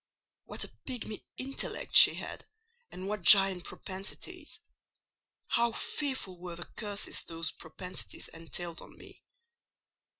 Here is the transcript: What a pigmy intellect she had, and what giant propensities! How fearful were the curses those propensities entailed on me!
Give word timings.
What 0.45 0.63
a 0.63 0.67
pigmy 0.87 1.23
intellect 1.37 1.95
she 1.95 2.15
had, 2.15 2.43
and 2.89 3.07
what 3.07 3.21
giant 3.21 3.65
propensities! 3.65 4.59
How 5.45 5.73
fearful 5.73 6.39
were 6.41 6.55
the 6.55 6.65
curses 6.75 7.21
those 7.21 7.51
propensities 7.51 8.27
entailed 8.29 8.81
on 8.81 8.97
me! 8.97 9.21